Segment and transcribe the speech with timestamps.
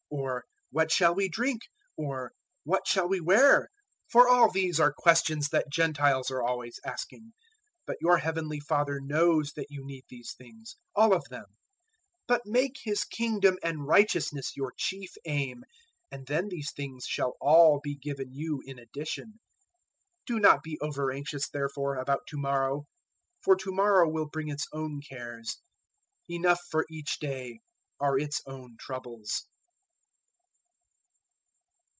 [0.13, 0.43] or
[0.75, 1.61] `What shall we drink?'
[1.95, 2.33] or
[2.67, 3.69] `What shall we wear?'
[4.11, 7.31] 006:032 For all these are questions that Gentiles are always asking;
[7.85, 11.45] but your Heavenly Father knows that you need these things all of them.
[12.27, 15.63] 006:033 But make His Kingdom and righteousness your chief aim,
[16.11, 19.39] and then these things shall all be given you in addition.
[20.27, 22.85] 006:034 Do not be over anxious, therefore, about to morrow,
[23.41, 25.61] for to morrow will bring its own cares.
[26.29, 27.61] Enough for each day
[27.99, 29.47] are its own troubles.